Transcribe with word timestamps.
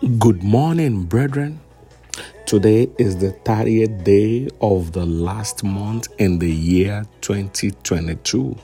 Good 0.00 0.44
morning, 0.44 1.06
brethren. 1.06 1.58
Today 2.46 2.88
is 2.98 3.16
the 3.16 3.32
30th 3.32 4.04
day 4.04 4.48
of 4.60 4.92
the 4.92 5.04
last 5.04 5.64
month 5.64 6.06
in 6.18 6.38
the 6.38 6.48
year 6.48 7.04
2022. 7.22 8.56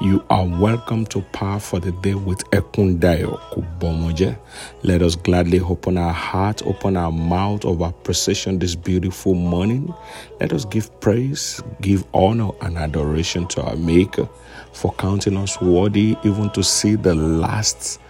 You 0.00 0.24
are 0.30 0.46
welcome 0.46 1.04
to 1.06 1.22
Power 1.32 1.58
for 1.58 1.80
the 1.80 1.90
Day 1.90 2.14
with 2.14 2.38
Ekundayo 2.50 3.36
Kubomoje. 3.50 4.38
Let 4.84 5.02
us 5.02 5.16
gladly 5.16 5.58
open 5.58 5.98
our 5.98 6.12
heart, 6.12 6.62
open 6.64 6.96
our 6.96 7.10
mouth 7.10 7.64
of 7.64 7.80
appreciation 7.80 8.60
this 8.60 8.76
beautiful 8.76 9.34
morning. 9.34 9.92
Let 10.38 10.52
us 10.52 10.64
give 10.64 11.00
praise, 11.00 11.60
give 11.80 12.04
honor 12.14 12.50
and 12.62 12.78
adoration 12.78 13.48
to 13.48 13.62
our 13.62 13.76
Maker 13.76 14.28
for 14.72 14.92
counting 14.94 15.36
us 15.36 15.60
worthy 15.60 16.16
even 16.22 16.48
to 16.50 16.62
see 16.62 16.94
the 16.94 17.16
last 17.16 18.00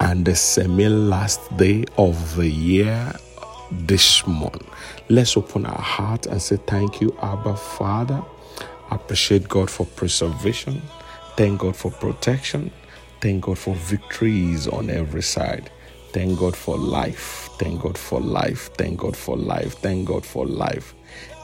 and 0.00 0.24
the 0.24 0.34
semi 0.34 0.88
last 0.88 1.54
day 1.56 1.84
of 1.96 2.36
the 2.36 2.48
year 2.48 3.12
this 3.70 4.26
month. 4.26 4.62
Let's 5.08 5.36
open 5.36 5.66
our 5.66 5.80
heart 5.80 6.26
and 6.26 6.40
say, 6.40 6.56
Thank 6.66 7.00
you, 7.00 7.16
Abba 7.22 7.56
Father. 7.56 8.22
Appreciate 8.90 9.48
God 9.48 9.70
for 9.70 9.86
preservation. 9.86 10.80
Thank 11.36 11.60
God 11.60 11.76
for 11.76 11.90
protection. 11.90 12.70
Thank 13.20 13.44
God 13.44 13.58
for 13.58 13.74
victories 13.74 14.66
on 14.68 14.90
every 14.90 15.22
side. 15.22 15.70
Thank 16.12 16.38
God 16.38 16.56
for 16.56 16.78
life. 16.78 17.50
Thank 17.58 17.82
God 17.82 17.98
for 17.98 18.20
life. 18.20 18.70
Thank 18.76 19.00
God 19.00 19.16
for 19.16 19.36
life. 19.36 19.74
Thank 19.74 20.08
God 20.08 20.24
for 20.24 20.46
life. 20.46 20.94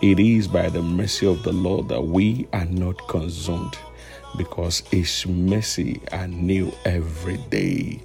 It 0.02 0.18
is 0.18 0.48
by 0.48 0.68
the 0.70 0.82
mercy 0.82 1.26
of 1.26 1.42
the 1.42 1.52
Lord 1.52 1.88
that 1.88 2.00
we 2.02 2.46
are 2.52 2.64
not 2.64 3.06
consumed 3.08 3.76
because 4.36 4.80
his 4.90 5.26
mercy 5.26 6.00
are 6.12 6.28
new 6.28 6.72
every 6.84 7.38
day. 7.50 8.00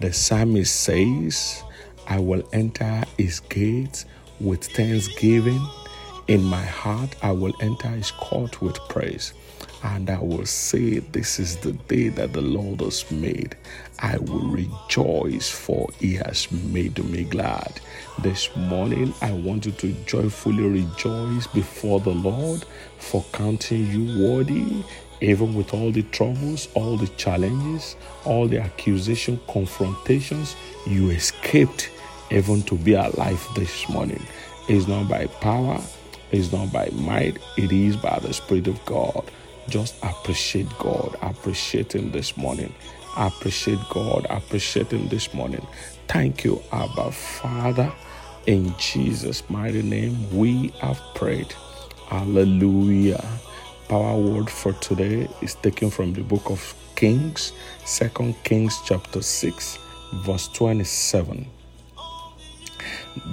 The 0.00 0.12
psalmist 0.12 0.74
says, 0.74 1.62
I 2.06 2.18
will 2.18 2.46
enter 2.52 3.04
his 3.16 3.40
gates 3.40 4.04
with 4.40 4.64
thanksgiving. 4.64 5.60
In 6.28 6.42
my 6.42 6.64
heart, 6.64 7.14
I 7.22 7.32
will 7.32 7.54
enter 7.60 7.88
his 7.88 8.10
court 8.10 8.60
with 8.62 8.76
praise. 8.88 9.34
And 9.82 10.08
I 10.08 10.18
will 10.18 10.46
say, 10.46 11.00
This 11.00 11.38
is 11.38 11.56
the 11.58 11.72
day 11.72 12.08
that 12.08 12.32
the 12.32 12.40
Lord 12.40 12.80
has 12.80 13.10
made. 13.10 13.54
I 13.98 14.16
will 14.16 14.48
rejoice, 14.48 15.50
for 15.50 15.90
he 16.00 16.14
has 16.14 16.50
made 16.50 17.02
me 17.04 17.24
glad. 17.24 17.80
This 18.20 18.48
morning, 18.56 19.12
I 19.20 19.32
want 19.32 19.66
you 19.66 19.72
to 19.72 19.92
joyfully 20.06 20.64
rejoice 20.64 21.46
before 21.48 22.00
the 22.00 22.14
Lord 22.14 22.64
for 22.98 23.24
counting 23.32 23.86
you 23.90 24.26
worthy 24.26 24.82
even 25.24 25.54
with 25.54 25.74
all 25.74 25.92
the 25.92 26.02
troubles, 26.04 26.68
all 26.74 26.96
the 26.98 27.08
challenges, 27.18 27.96
all 28.24 28.48
the 28.48 28.60
accusation, 28.60 29.40
confrontations, 29.48 30.56
you 30.86 31.10
escaped 31.10 31.90
even 32.30 32.62
to 32.64 32.76
be 32.76 32.94
alive 32.94 33.46
this 33.56 33.88
morning. 33.88 34.22
It's 34.68 34.88
not 34.88 35.08
by 35.08 35.26
power, 35.26 35.80
it's 36.32 36.52
not 36.52 36.72
by 36.72 36.90
might, 36.92 37.38
it 37.58 37.72
is 37.72 37.96
by 37.96 38.20
the 38.20 38.34
Spirit 38.34 38.68
of 38.68 38.84
God. 38.86 39.30
Just 39.68 39.96
appreciate 40.04 40.68
God, 40.78 41.16
appreciate 41.22 41.94
Him 41.94 42.12
this 42.12 42.36
morning. 42.36 42.74
Appreciate 43.16 43.80
God, 43.90 44.26
appreciate 44.30 44.92
Him 44.92 45.08
this 45.08 45.34
morning. 45.34 45.66
Thank 46.08 46.44
you, 46.44 46.62
Abba 46.72 47.12
Father. 47.12 47.92
In 48.46 48.74
Jesus' 48.78 49.48
mighty 49.50 49.82
name, 49.82 50.36
we 50.36 50.68
have 50.80 51.00
prayed. 51.14 51.52
Hallelujah. 52.08 53.24
Power 53.88 54.16
word 54.16 54.48
for 54.48 54.72
today 54.72 55.28
is 55.42 55.56
taken 55.56 55.90
from 55.90 56.14
the 56.14 56.22
book 56.22 56.48
of 56.48 56.74
Kings, 56.96 57.52
Second 57.84 58.34
Kings 58.42 58.80
chapter 58.86 59.20
6, 59.20 59.78
verse 60.24 60.48
27. 60.48 61.46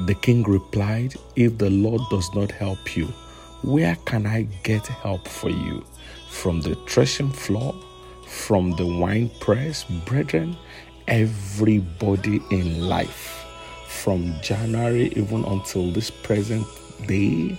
The 0.06 0.16
king 0.16 0.44
replied, 0.44 1.16
If 1.38 1.58
the 1.58 1.70
Lord 1.70 2.02
does 2.10 2.30
not 2.36 2.52
help 2.52 2.98
you, 2.98 3.06
where 3.64 3.96
can 4.06 4.26
I 4.26 4.42
get 4.64 4.86
help 4.88 5.26
for 5.26 5.50
you? 5.50 5.86
From 6.30 6.60
the 6.60 6.76
threshing 6.86 7.32
floor, 7.32 7.74
from 8.28 8.76
the 8.76 8.86
wine 8.86 9.32
press, 9.40 9.86
brethren, 10.06 10.58
everybody 11.08 12.42
in 12.52 12.90
life, 12.90 13.46
from 13.88 14.34
January 14.42 15.08
even 15.16 15.46
until 15.46 15.92
this 15.92 16.10
present 16.12 16.68
day, 17.08 17.58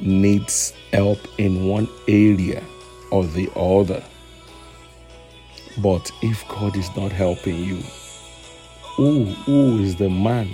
needs 0.00 0.72
help 0.92 1.18
in 1.38 1.66
one 1.66 1.88
area 2.08 2.62
or 3.10 3.24
the 3.24 3.50
other. 3.56 4.02
But 5.78 6.10
if 6.22 6.46
God 6.48 6.76
is 6.76 6.94
not 6.96 7.12
helping 7.12 7.56
you, 7.56 7.82
who, 8.96 9.24
who 9.24 9.78
is 9.78 9.96
the 9.96 10.08
man 10.08 10.48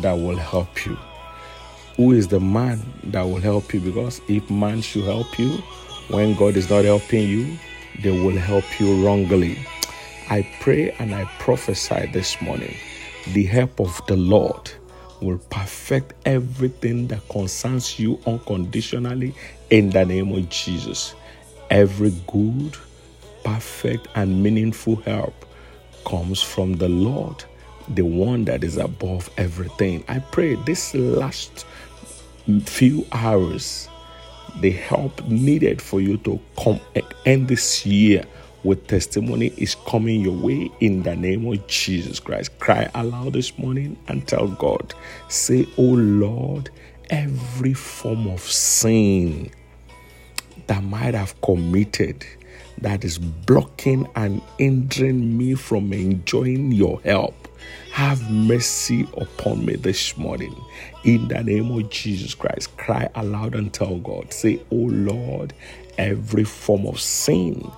that 0.00 0.12
will 0.12 0.36
help 0.36 0.84
you? 0.84 0.96
Who 1.96 2.12
is 2.12 2.28
the 2.28 2.40
man 2.40 2.80
that 3.04 3.22
will 3.22 3.40
help 3.40 3.72
you? 3.72 3.80
Because 3.80 4.20
if 4.28 4.50
man 4.50 4.82
should 4.82 5.04
help 5.04 5.38
you, 5.38 5.58
when 6.08 6.34
God 6.34 6.56
is 6.56 6.68
not 6.68 6.84
helping 6.84 7.28
you, 7.28 7.58
they 8.02 8.10
will 8.10 8.36
help 8.36 8.64
you 8.80 9.04
wrongly. 9.04 9.58
I 10.30 10.46
pray 10.60 10.92
and 10.98 11.14
I 11.14 11.24
prophesy 11.38 12.10
this 12.12 12.40
morning 12.40 12.74
the 13.32 13.44
help 13.44 13.80
of 13.80 14.00
the 14.06 14.16
Lord 14.16 14.70
will 15.22 15.38
perfect 15.50 16.14
everything 16.26 17.06
that 17.08 17.26
concerns 17.28 17.98
you 17.98 18.18
unconditionally 18.26 19.34
in 19.70 19.90
the 19.90 20.04
name 20.04 20.32
of 20.32 20.48
Jesus. 20.48 21.14
Every 21.70 22.12
good, 22.26 22.76
perfect, 23.44 24.08
and 24.14 24.42
meaningful 24.42 24.96
help 24.96 25.34
comes 26.04 26.42
from 26.42 26.74
the 26.74 26.88
Lord, 26.88 27.44
the 27.88 28.02
one 28.02 28.44
that 28.46 28.64
is 28.64 28.76
above 28.76 29.30
everything. 29.38 30.04
I 30.08 30.18
pray 30.18 30.56
this 30.56 30.94
last 30.94 31.64
few 32.64 33.06
hours, 33.12 33.88
the 34.60 34.70
help 34.72 35.26
needed 35.28 35.80
for 35.80 36.00
you 36.00 36.18
to 36.18 36.40
come 36.62 36.80
end 37.24 37.48
this 37.48 37.86
year 37.86 38.24
with 38.64 38.86
testimony 38.86 39.52
is 39.56 39.74
coming 39.86 40.20
your 40.20 40.36
way 40.36 40.70
in 40.80 41.02
the 41.02 41.16
name 41.16 41.46
of 41.46 41.66
Jesus 41.66 42.20
Christ. 42.20 42.58
Cry 42.58 42.90
aloud 42.94 43.32
this 43.34 43.58
morning 43.58 43.96
and 44.08 44.26
tell 44.26 44.48
God, 44.48 44.94
say, 45.28 45.66
Oh 45.76 45.82
Lord, 45.82 46.70
every 47.10 47.74
form 47.74 48.28
of 48.28 48.40
sin 48.40 49.50
that 50.66 50.82
might 50.84 51.14
have 51.14 51.40
committed 51.42 52.24
that 52.78 53.04
is 53.04 53.18
blocking 53.18 54.08
and 54.16 54.42
hindering 54.58 55.36
me 55.36 55.54
from 55.54 55.92
enjoying 55.92 56.72
your 56.72 57.00
help. 57.02 57.48
Have 57.92 58.30
mercy 58.30 59.06
upon 59.16 59.64
me 59.64 59.76
this 59.76 60.16
morning. 60.16 60.54
In 61.04 61.28
the 61.28 61.42
name 61.44 61.70
of 61.70 61.90
Jesus 61.90 62.34
Christ, 62.34 62.76
cry 62.76 63.08
aloud 63.14 63.54
and 63.54 63.72
tell 63.72 63.98
God, 63.98 64.32
say, 64.32 64.60
Oh 64.70 64.76
Lord, 64.76 65.52
every 66.02 66.44
form 66.44 66.86
of 66.86 67.00
sin 67.00 67.70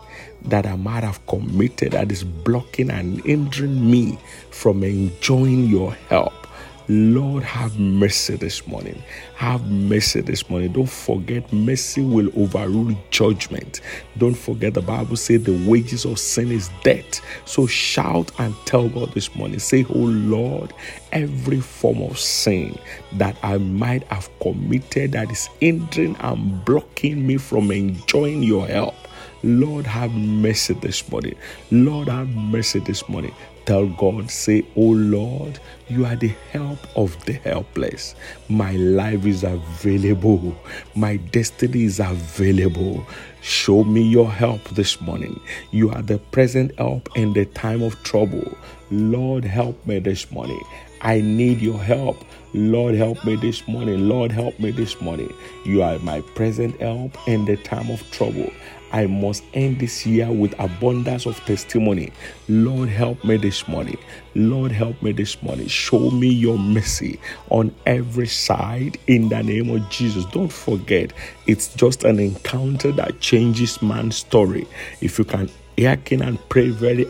that 0.46 0.66
I 0.66 0.76
might 0.76 1.04
have 1.04 1.24
committed 1.26 1.92
that 1.92 2.12
is 2.12 2.24
blocking 2.24 2.90
and 2.90 3.24
hindering 3.24 3.90
me 3.90 4.18
from 4.50 4.82
enjoying 4.84 5.64
your 5.64 5.92
help. 6.08 6.43
Lord, 6.88 7.42
have 7.44 7.78
mercy 7.78 8.36
this 8.36 8.66
morning. 8.66 9.02
Have 9.36 9.70
mercy 9.70 10.20
this 10.20 10.50
morning. 10.50 10.72
Don't 10.72 10.88
forget, 10.88 11.50
mercy 11.50 12.02
will 12.02 12.28
overrule 12.38 12.94
judgment. 13.10 13.80
Don't 14.18 14.34
forget, 14.36 14.74
the 14.74 14.82
Bible 14.82 15.16
says 15.16 15.44
the 15.44 15.56
wages 15.66 16.04
of 16.04 16.18
sin 16.18 16.52
is 16.52 16.68
death. 16.82 17.22
So 17.46 17.66
shout 17.66 18.32
and 18.38 18.54
tell 18.66 18.90
God 18.90 19.12
this 19.14 19.34
morning. 19.34 19.60
Say, 19.60 19.86
Oh 19.88 19.94
Lord, 19.98 20.74
every 21.12 21.60
form 21.60 22.02
of 22.02 22.18
sin 22.18 22.78
that 23.12 23.36
I 23.42 23.56
might 23.56 24.02
have 24.08 24.28
committed 24.40 25.12
that 25.12 25.30
is 25.30 25.48
hindering 25.60 26.16
and 26.16 26.62
blocking 26.66 27.26
me 27.26 27.38
from 27.38 27.70
enjoying 27.70 28.42
your 28.42 28.66
help. 28.66 28.94
Lord, 29.42 29.86
have 29.86 30.12
mercy 30.12 30.74
this 30.74 31.10
morning. 31.10 31.36
Lord, 31.70 32.08
have 32.08 32.28
mercy 32.28 32.80
this 32.80 33.08
morning. 33.08 33.34
Tell 33.66 33.86
God, 33.86 34.30
say, 34.30 34.64
Oh 34.76 34.90
Lord, 34.90 35.58
you 35.88 36.04
are 36.04 36.16
the 36.16 36.32
help 36.52 36.78
of 36.96 37.22
the 37.24 37.32
helpless. 37.32 38.14
My 38.48 38.72
life 38.72 39.24
is 39.24 39.42
available. 39.42 40.54
My 40.94 41.16
destiny 41.16 41.84
is 41.84 41.98
available. 42.00 43.06
Show 43.40 43.84
me 43.84 44.02
your 44.02 44.30
help 44.30 44.62
this 44.70 45.00
morning. 45.00 45.40
You 45.70 45.90
are 45.90 46.02
the 46.02 46.18
present 46.18 46.76
help 46.78 47.08
in 47.16 47.32
the 47.32 47.46
time 47.46 47.82
of 47.82 48.02
trouble. 48.02 48.56
Lord, 48.90 49.44
help 49.44 49.86
me 49.86 49.98
this 49.98 50.30
morning. 50.30 50.62
I 51.00 51.20
need 51.20 51.60
your 51.60 51.78
help. 51.78 52.24
Lord, 52.54 52.94
help 52.94 53.24
me 53.24 53.36
this 53.36 53.68
morning. 53.68 54.08
Lord, 54.08 54.32
help 54.32 54.58
me 54.58 54.70
this 54.70 55.00
morning. 55.00 55.32
You 55.64 55.82
are 55.82 55.98
my 55.98 56.22
present 56.34 56.80
help 56.80 57.16
in 57.28 57.44
the 57.44 57.56
time 57.58 57.90
of 57.90 58.10
trouble. 58.10 58.50
I 58.94 59.06
must 59.06 59.42
end 59.52 59.80
this 59.80 60.06
year 60.06 60.32
with 60.32 60.54
abundance 60.58 61.26
of 61.26 61.36
testimony. 61.44 62.12
Lord, 62.48 62.88
help 62.88 63.22
me 63.24 63.36
this 63.36 63.53
morning. 63.68 63.98
Lord, 64.34 64.72
help 64.72 65.00
me 65.02 65.12
this 65.12 65.42
morning. 65.42 65.68
Show 65.68 66.10
me 66.10 66.28
your 66.28 66.58
mercy 66.58 67.20
on 67.50 67.74
every 67.86 68.26
side 68.26 68.98
in 69.06 69.28
the 69.28 69.42
name 69.42 69.70
of 69.70 69.88
Jesus. 69.90 70.24
Don't 70.26 70.52
forget, 70.52 71.12
it's 71.46 71.72
just 71.74 72.04
an 72.04 72.18
encounter 72.18 72.92
that 72.92 73.20
changes 73.20 73.80
man's 73.80 74.16
story. 74.16 74.66
If 75.00 75.18
you 75.18 75.24
can 75.24 75.48
hearken 75.78 76.22
and 76.22 76.38
pray 76.48 76.68
very 76.68 77.06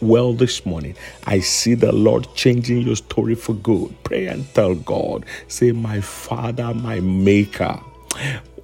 well 0.00 0.32
this 0.32 0.64
morning. 0.64 0.94
I 1.26 1.40
see 1.40 1.74
the 1.74 1.92
Lord 1.92 2.28
changing 2.34 2.82
your 2.82 2.96
story 2.96 3.34
for 3.34 3.54
good. 3.54 3.94
Pray 4.04 4.26
and 4.26 4.46
tell 4.54 4.74
God, 4.74 5.24
say, 5.48 5.72
My 5.72 6.00
Father, 6.00 6.74
my 6.74 7.00
Maker. 7.00 7.80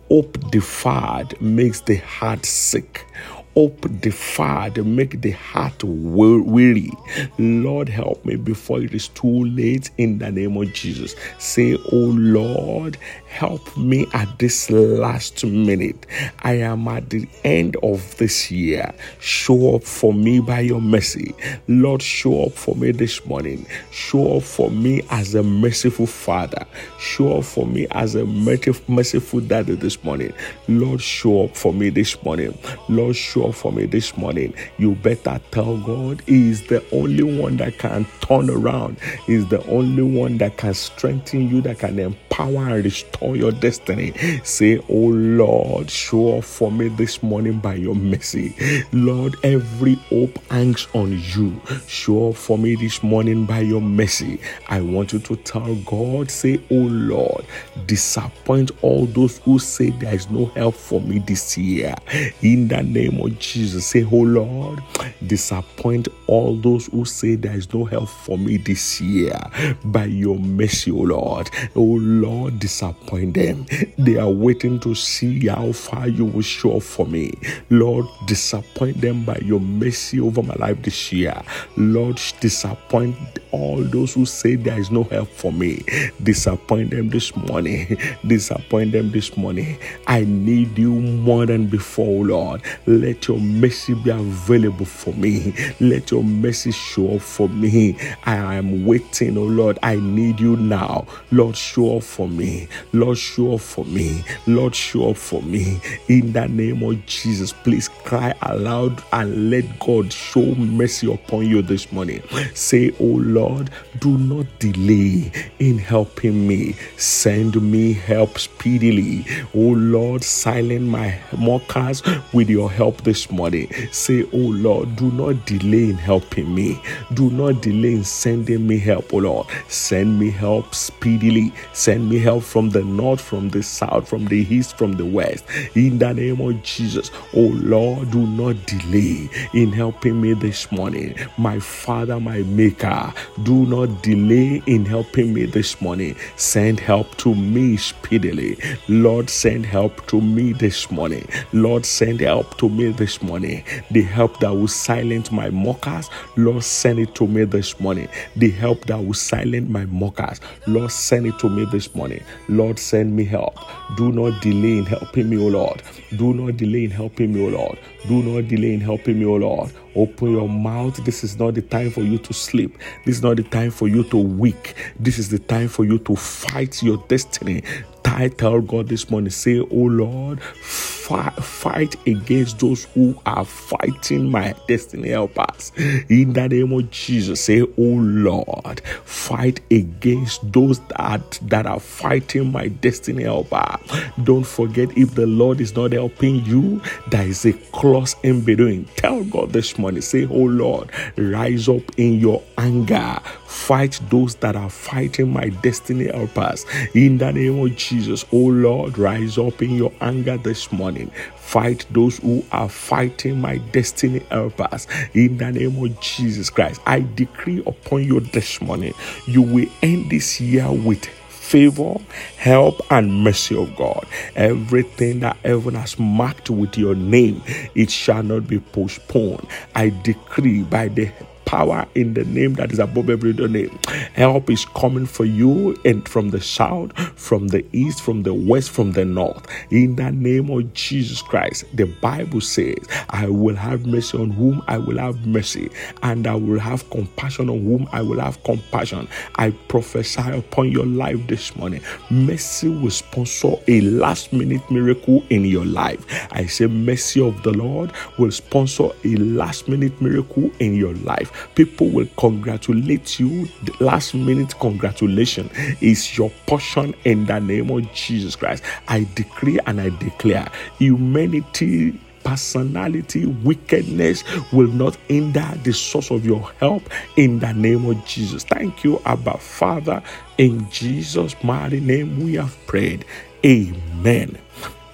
Hope 0.09 0.51
deferred 0.51 1.41
makes 1.41 1.81
the 1.81 1.97
heart 1.97 2.45
sick 2.45 3.07
hope 3.55 3.87
deferred 4.01 4.85
make 4.85 5.21
the 5.21 5.31
heart 5.31 5.83
weary. 5.85 6.91
Lord, 7.39 7.89
help 7.89 8.25
me 8.25 8.37
before 8.37 8.81
it 8.81 8.93
is 8.95 9.09
too 9.09 9.45
late 9.45 9.91
in 9.99 10.19
the 10.19 10.31
name 10.31 10.57
of 10.57 10.73
Jesus. 10.73 11.15
Say, 11.39 11.77
Oh 11.93 12.13
Lord, 12.15 12.97
help 13.27 13.77
me 13.77 14.07
at 14.13 14.39
this 14.39 14.71
last 14.71 15.45
minute. 15.45 16.07
I 16.43 16.55
am 16.55 16.87
at 16.89 17.11
the 17.11 17.29
end 17.45 17.77
of 17.83 18.17
this 18.19 18.51
year. 18.51 18.93
Show 19.21 19.77
up 19.77 19.85
for 19.85 20.13
me 20.13 20.41
by 20.41 20.61
your 20.61 20.81
mercy. 20.81 21.35
Lord, 21.69 22.03
show 22.03 22.47
up 22.47 22.53
for 22.53 22.75
me 22.75 22.93
this 22.93 23.25
morning. 23.27 23.67
Show 23.91 24.37
up 24.39 24.43
for 24.43 24.71
me 24.71 25.03
as 25.11 25.35
a 25.35 25.43
merciful 25.43 26.07
Father. 26.07 26.67
Show 26.99 27.39
up 27.39 27.45
for 27.45 27.67
me 27.67 27.87
as 27.93 28.15
a 28.15 28.25
merciful 28.25 29.41
daddy 29.41 29.75
this 29.75 30.03
morning. 30.05 30.33
Lord, 30.69 31.01
show 31.01 31.45
up 31.45 31.57
for 31.57 31.73
me 31.73 31.91
this 31.91 32.23
morning. 32.25 32.57
Lord, 32.89 33.17
show 33.17 33.44
for 33.53 33.73
me 33.73 33.87
this 33.87 34.17
morning, 34.17 34.55
you 34.79 34.95
better 34.97 35.41
tell 35.51 35.77
God 35.79 36.23
He 36.27 36.51
is 36.51 36.67
the 36.67 36.85
only 36.93 37.23
one 37.23 37.57
that 37.59 37.79
can 37.79 38.07
turn 38.21 38.51
around. 38.51 38.99
He's 39.27 39.47
the 39.49 39.65
only 39.67 40.03
one 40.03 40.39
that 40.39 40.57
can 40.57 40.75
strengthen 40.75 41.49
you, 41.49 41.61
that 41.63 41.79
can 41.79 41.99
empower 41.99 42.69
and 42.69 42.85
restore 42.85 43.37
your 43.37 43.53
destiny. 43.53 44.13
Say, 44.45 44.79
Oh 44.89 45.09
Lord, 45.09 45.91
show 45.91 46.39
up 46.39 46.45
for 46.45 46.71
me 46.71 46.89
this 46.89 47.23
morning 47.23 47.59
by 47.61 47.75
your 47.75 47.95
mercy. 47.95 48.55
Lord, 48.93 49.37
every 49.43 49.95
hope 49.95 50.39
hangs 50.51 50.87
on 50.95 51.13
you. 51.35 51.61
Show 51.87 52.31
up 52.31 52.37
for 52.37 52.59
me 52.59 52.75
this 52.77 53.03
morning 53.03 53.47
by 53.47 53.61
your 53.61 53.81
mercy. 53.81 54.41
I 54.69 54.81
want 54.81 55.13
you 55.13 55.19
to 55.21 55.37
tell 55.37 55.75
God, 55.87 56.31
say, 56.31 56.61
Oh 56.71 56.75
Lord, 56.75 57.45
disappoint 57.87 58.71
all 58.83 59.07
those 59.07 59.39
who 59.39 59.59
say 59.59 59.91
there 59.91 60.15
is 60.15 60.31
no 60.31 60.47
help 60.47 60.75
for 60.75 61.01
me 61.01 61.19
this 61.21 61.57
year. 61.57 61.95
In 62.43 62.69
the 62.69 62.83
name 62.83 63.21
of 63.21 63.34
Jesus, 63.39 63.87
say, 63.87 64.05
Oh 64.11 64.23
Lord, 64.23 64.83
disappoint 65.27 66.09
all 66.27 66.57
those 66.57 66.87
who 66.87 67.05
say 67.05 67.35
there 67.35 67.57
is 67.57 67.73
no 67.73 67.85
help 67.85 68.09
for 68.09 68.39
me 68.39 68.57
this 68.57 69.01
year 69.01 69.39
by 69.85 70.07
your 70.07 70.39
mercy, 70.39 70.91
oh 70.91 70.97
Lord. 70.97 71.51
Oh 71.77 71.99
Lord, 72.01 72.59
disappoint 72.59 73.35
them. 73.35 73.67
They 73.99 74.17
are 74.17 74.31
waiting 74.31 74.81
to 74.81 74.95
see 74.95 75.47
how 75.49 75.73
far 75.73 76.09
you 76.09 76.25
will 76.25 76.43
show 76.43 76.81
for 76.81 77.07
me. 77.07 77.33
Lord, 77.71 78.07
disappoint 78.27 79.01
them 79.01 79.25
by 79.25 79.39
your 79.43 79.61
mercy 79.61 80.21
over 80.21 80.43
my 80.43 80.55
life 80.55 80.83
this 80.83 81.13
year. 81.13 81.41
Lord, 81.77 82.21
disappoint 82.41 83.17
all 83.51 83.83
those 83.83 84.15
who 84.15 84.27
say 84.27 84.57
there 84.57 84.79
is 84.79 84.91
no 84.91 85.05
help 85.05 85.29
for 85.29 85.53
me. 85.53 85.85
Disappoint 86.23 86.91
them 86.91 87.09
this 87.11 87.35
morning. 87.37 87.97
Disappoint 88.27 88.93
them 88.93 89.11
this 89.11 89.37
morning. 89.37 89.79
I 90.07 90.25
need 90.25 90.77
you 90.79 90.93
more 90.93 91.47
than 91.47 91.67
before, 91.69 92.25
Lord. 92.27 92.63
Let 92.87 93.29
your 93.29 93.39
mercy 93.39 93.95
be 93.95 94.11
available 94.11 94.87
for 94.87 95.13
me. 95.15 95.55
Let 95.81 96.11
your 96.15 96.23
mercy 96.23 96.71
show 96.71 97.17
up 97.17 97.23
for 97.23 97.49
me. 97.49 97.97
I 98.25 98.55
am 98.55 98.87
waiting, 98.87 99.37
oh 99.37 99.43
Lord. 99.43 99.79
I 99.83 99.97
need 99.97 100.39
you 100.39 100.57
now. 100.57 101.07
Lord, 101.33 101.57
show 101.57 101.97
up 101.97 102.05
for 102.05 102.29
me. 102.29 102.69
Lord, 102.93 103.19
show 103.19 103.55
up 103.55 103.61
for 103.61 103.85
me. 103.87 104.23
Lord, 104.47 104.77
show 104.77 105.11
up 105.11 105.17
for 105.17 105.43
me. 105.43 105.81
In 106.09 106.33
the 106.33 106.47
name 106.47 106.85
of 106.85 107.05
Jesus, 107.07 107.53
please 107.53 107.89
cry 107.89 108.33
aloud 108.43 109.03
and 109.13 109.51
let 109.51 109.65
God 109.81 110.13
show 110.13 110.55
mercy 110.55 111.13
upon 111.13 111.47
you 111.49 111.63
this 111.63 111.91
morning. 111.91 112.23
Say, 112.55 112.93
Oh 113.01 113.05
Lord, 113.05 113.71
do 113.99 114.17
not 114.17 114.47
delay 114.61 115.33
in 115.59 115.79
helping 115.79 116.47
me. 116.47 116.75
Send 116.97 117.61
me 117.61 117.93
help 117.93 118.39
speedily. 118.39 119.25
Oh 119.53 119.73
Lord, 119.75 120.23
silence 120.23 120.83
my 120.83 121.19
mockers 121.37 122.05
with 122.33 122.49
your 122.49 122.71
help 122.71 123.03
this 123.03 123.33
morning. 123.33 123.69
Say, 123.91 124.23
Oh 124.33 124.37
Lord, 124.37 124.95
do 124.95 125.11
not 125.11 125.45
delay 125.47 125.91
in 125.91 125.97
helping 126.05 126.55
me. 126.55 126.81
Do 127.15 127.31
not 127.31 127.63
delay 127.63 127.95
in 127.95 128.05
sending 128.05 128.67
me 128.67 128.79
help, 128.79 129.13
oh 129.15 129.19
Lord. 129.19 129.47
Send 129.69 130.19
me 130.21 130.31
help 130.31 130.75
speedily. 130.75 131.53
Send 131.73 132.09
me 132.11 132.19
help 132.19 132.43
from 132.45 132.71
the 132.71 132.83
north, 132.85 133.21
from 133.21 133.49
the 133.51 133.63
south, 133.63 134.09
from 134.09 134.27
the 134.27 134.47
east, 134.55 134.77
from 134.79 134.93
the 134.93 135.05
west. 135.05 135.45
In 135.75 135.99
the 135.99 136.13
name 136.13 136.41
of 136.41 136.63
Jesus, 136.63 137.11
oh 137.35 137.51
Lord, 137.55 138.11
do 138.11 138.27
not 138.27 138.57
delay 138.67 139.29
in 139.55 139.73
helping 139.73 140.21
me 140.21 140.35
this 140.35 140.71
morning. 140.71 141.17
My 141.39 141.59
Father, 141.59 142.21
my 142.21 142.39
Maker, 142.43 143.13
do 143.43 143.67
not 143.67 144.03
delay 144.03 144.63
in 144.67 144.85
helping 144.85 145.33
me 145.35 145.47
this 145.47 145.81
morning. 145.81 146.17
Send 146.37 146.81
help 146.81 147.17
to 147.17 147.35
me 147.35 147.77
speedily. 147.77 148.59
Lord, 148.89 149.31
send 149.31 149.67
help 149.67 150.07
to 150.09 150.21
me 150.21 150.53
this 150.53 150.91
morning. 150.91 151.27
Lord, 151.53 151.87
send 151.87 152.21
help 152.21 152.57
to 152.59 152.69
me 152.69 152.91
this 152.93 153.23
morning. 153.23 153.65
The 153.91 154.03
help 154.03 154.41
that 154.41 154.55
will 154.55 154.69
silence 154.69 155.33
my 155.33 155.51
mockers, 155.95 156.11
Lord, 156.37 156.63
send 156.63 156.99
it 156.99 157.15
to 157.17 157.27
me 157.27 157.45
this 157.45 157.79
morning. 157.81 158.09
The 158.37 158.51
help 158.51 158.87
that 158.87 159.05
will 159.05 159.15
silence 159.15 159.69
my 159.69 159.87
mockers, 159.87 160.41
Lord, 160.67 160.91
send 160.91 161.27
it 161.27 161.39
to 161.41 161.49
me 161.49 161.67
this 161.71 161.95
morning. 161.95 162.23
Lord, 162.49 162.79
send 162.79 163.15
me 163.15 163.25
help. 163.25 163.57
Do 163.97 164.13
not 164.13 164.43
delay 164.43 164.79
in 164.79 164.87
helping 164.87 165.29
me, 165.31 165.37
O 165.37 165.49
Lord. 165.49 165.83
Do 166.17 166.35
not 166.35 166.57
delay 166.57 166.85
in 166.85 166.91
helping 166.91 167.35
me, 167.35 167.45
O 167.45 167.49
Lord. 167.49 167.79
Do 168.09 168.23
not 168.23 168.49
delay 168.49 168.75
in 168.75 168.81
helping 168.81 169.19
me, 169.19 169.27
O 169.27 169.35
Lord. 169.35 169.71
Open 169.97 170.33
your 170.33 170.49
mouth. 170.49 170.97
This 171.05 171.23
is 171.23 171.39
not 171.39 171.55
the 171.55 171.63
time 171.63 171.91
for 171.91 172.03
you 172.03 172.19
to 172.19 172.33
sleep. 172.33 172.79
This 173.05 173.17
is 173.17 173.23
not 173.23 173.37
the 173.37 173.45
time 173.45 173.71
for 173.71 173.89
you 173.89 174.03
to 174.05 174.17
weak. 174.17 174.75
This 174.99 175.19
is 175.19 175.29
the 175.29 175.39
time 175.39 175.69
for 175.69 175.85
you 175.85 175.99
to 176.01 176.17
fight 176.17 176.83
your 176.83 176.99
destiny. 177.09 177.63
I 178.05 178.29
tell 178.29 178.61
God 178.61 178.89
this 178.89 179.11
morning, 179.11 179.31
say, 179.31 179.59
Oh 179.59 179.67
Lord, 179.71 180.41
fight, 180.43 181.35
fight 181.35 182.07
against 182.07 182.61
those 182.61 182.85
who 182.85 183.21
are 183.27 183.45
fighting 183.45 184.31
my 184.31 184.55
destiny 184.69 185.09
helpers. 185.11 185.73
In 186.09 186.33
the 186.33 186.49
name 186.49 186.73
of 186.73 186.91
Jesus, 186.91 187.41
say, 187.41 187.63
Oh 187.63 187.73
Lord, 187.77 188.81
fight 189.05 189.61
against 189.71 190.53
those 190.53 190.79
that, 190.97 191.39
that 191.43 191.67
are 191.67 191.81
fighting 191.81 192.53
my 192.53 192.69
destiny 192.69 193.25
helper. 193.25 193.79
Don't 194.23 194.47
forget, 194.47 194.97
if 194.97 195.15
the 195.15 195.27
Lord 195.27 195.61
is 195.61 195.75
not 195.75 195.93
helping 195.93 196.45
you, 196.45 196.81
there 197.11 197.27
is 197.27 197.45
a 197.45 197.53
cross 197.73 198.15
in 198.23 198.43
between. 198.43 198.85
Tell 198.97 199.25
God 199.25 199.53
this 199.53 199.77
morning, 199.77 200.03
say, 200.03 200.27
Oh 200.27 200.45
Lord, 200.45 200.91
rise 201.17 201.69
up 201.69 201.83
in 201.97 202.21
your 202.21 202.43
anger. 202.59 203.19
Fight 203.47 204.01
those 204.11 204.35
that 204.37 204.57
are 204.57 204.71
fighting 204.71 205.33
my 205.33 205.49
destiny 205.49 206.07
helpers. 206.07 206.67
In 206.95 207.19
the 207.19 207.33
name 207.33 207.59
of 207.61 207.75
Jesus, 207.77 207.94
oh 208.33 208.37
Lord, 208.37 208.99
rise 208.99 209.39
up 209.39 209.63
in 209.63 209.71
your 209.71 209.93
anger 210.01 210.37
this 210.37 210.73
morning. 210.73 211.11
Fight 211.37 211.87
those 211.91 212.19
who 212.19 212.45
are 212.51 212.69
fighting 212.69 213.41
my 213.41 213.59
destiny 213.59 214.21
helpers. 214.31 214.87
In 215.15 215.37
the 215.37 215.53
name 215.53 215.83
of 215.83 216.01
Jesus 216.01 216.51
Christ, 216.51 216.81
I 216.87 217.07
decree 217.15 217.63
upon 217.67 218.05
you 218.05 218.21
this 218.21 218.61
morning, 218.61 218.95
you 219.27 219.43
will 219.43 219.69
end 219.83 220.11
this 220.11 220.41
year 220.41 220.71
with 220.71 221.05
favor, 221.29 221.95
help, 222.37 222.81
and 222.91 223.23
mercy 223.23 223.57
of 223.57 223.77
God. 223.77 224.05
Everything 224.35 225.21
that 225.21 225.37
heaven 225.45 225.75
has 225.75 225.99
marked 225.99 226.51
with 226.51 226.77
your 226.77 226.95
name, 226.95 227.43
it 227.75 227.91
shall 227.91 228.23
not 228.23 228.49
be 228.49 228.59
postponed. 228.59 229.47
I 229.75 229.91
decree 230.03 230.63
by 230.63 230.89
the 230.89 231.13
power 231.55 231.87
in 231.95 232.15
the 232.15 232.25
name 232.25 232.55
that 232.55 232.73
is 232.73 232.81
above 232.81 233.09
every 233.09 233.31
other 233.31 233.47
name. 233.47 233.79
Help 234.15 234.51
is 234.51 234.65
coming 234.65 235.07
for 235.07 235.25
you 235.25 235.77
and 235.85 236.09
from 236.09 236.31
the 236.31 236.41
south, 236.41 236.93
from 237.17 237.47
the 237.47 237.65
east, 237.73 238.03
from 238.03 238.25
the 238.25 238.35
west, 238.35 238.71
from 238.71 238.91
the 238.91 239.05
north. 239.05 239.47
In 239.71 239.95
the 239.95 240.11
name 240.11 240.51
of 240.51 240.75
Jesus 240.75 241.23
Christ, 241.23 241.65
the 241.73 241.85
Bible 241.85 242.41
says, 242.41 242.79
I 243.11 243.29
will 243.29 243.55
have 243.55 243.87
mercy 243.87 244.19
on 244.19 244.31
whom 244.31 244.65
I 244.67 244.79
will 244.79 244.99
have 244.99 245.25
mercy, 245.29 245.71
and 246.03 246.27
I 246.27 246.35
will 246.35 246.59
have 246.59 246.91
compassion 246.91 247.49
on 247.49 247.63
whom 247.63 247.89
I 247.93 248.03
will 248.03 248.19
have 248.19 248.43
compassion. 248.43 249.07
I 249.37 249.51
prophesy 249.69 250.33
upon 250.33 250.73
your 250.73 250.87
life 250.87 251.25
this 251.29 251.55
morning. 251.55 251.83
Mercy 252.11 252.69
will 252.69 252.91
sponsor 252.91 253.55
a 253.69 253.81
last 253.83 254.33
minute 254.33 254.69
miracle 254.73 255.23
in 255.31 255.45
your 255.45 255.65
life. 255.65 256.05
I 256.33 256.47
say, 256.47 256.67
mercy 256.67 257.21
of 257.21 257.41
the 257.45 257.53
Lord 257.53 257.93
will 258.19 258.33
sponsor 258.33 258.89
a 259.05 259.15
last 259.17 259.69
minute 259.69 260.01
miracle 260.03 260.51
in 260.59 260.75
your 260.75 260.95
life. 260.95 261.44
People 261.55 261.89
will 261.89 262.09
congratulate 262.17 263.19
you. 263.21 263.49
Last 263.81 264.15
minute 264.15 264.55
congratulation 264.61 265.51
is 265.81 266.17
your 266.17 266.31
portion 266.47 266.95
in 267.05 267.27
the 267.27 267.39
name 267.41 267.71
of 267.71 267.93
Jesus 267.93 268.37
Christ. 268.37 268.63
I 268.89 269.07
decree 269.15 269.59
and 269.67 269.81
I 269.81 269.91
declare 269.91 270.49
humanity 270.79 272.01
personality, 272.25 273.27
wickedness 273.27 274.25
will 274.53 274.69
not 274.69 274.97
hinder 275.09 275.49
the 275.63 275.73
source 275.73 276.11
of 276.11 276.25
your 276.27 276.51
help 276.59 276.83
in 277.17 277.39
the 277.39 277.53
name 277.53 277.87
of 277.87 278.05
Jesus. 278.07 278.45
Thank 278.45 278.83
you, 278.85 279.01
Abba 279.05 279.39
Father. 279.39 280.03
In 280.39 280.69
Jesus' 280.71 281.37
mighty 281.45 281.81
name 281.81 282.21
we 282.25 282.35
have 282.35 282.57
prayed. 282.67 283.05
Amen. 283.45 284.39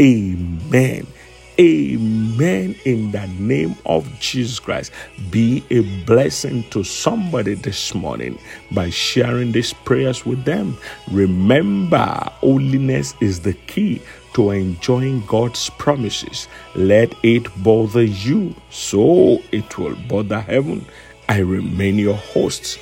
Amen. 0.00 1.07
Amen. 1.61 2.75
In 2.87 3.11
the 3.12 3.26
name 3.38 3.76
of 3.85 4.09
Jesus 4.19 4.59
Christ, 4.59 4.93
be 5.31 5.62
a 5.71 5.81
blessing 6.07 6.64
to 6.71 6.83
somebody 6.83 7.52
this 7.52 7.95
morning 7.95 8.38
by 8.71 8.88
sharing 8.88 9.52
these 9.52 9.75
prayers 9.75 10.25
with 10.25 10.45
them. 10.47 10.79
Remember, 11.11 12.07
holiness 12.40 13.14
is 13.21 13.40
the 13.40 13.52
key 13.52 14.00
to 14.33 14.52
enjoying 14.52 15.23
God's 15.26 15.69
promises. 15.71 16.49
Let 16.75 17.14
it 17.23 17.47
bother 17.62 18.05
you 18.05 18.55
so 18.71 19.43
it 19.52 19.76
will 19.76 19.97
bother 20.09 20.40
heaven. 20.40 20.87
I 21.29 21.40
remain 21.40 21.99
your 21.99 22.17
host, 22.17 22.79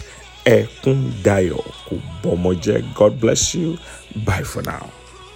Ekun 0.47 1.11
Dayo 1.25 1.65
God 2.95 3.21
bless 3.21 3.57
you. 3.57 3.77
Bye 4.25 4.45
for 4.45 4.63
now. 4.63 4.89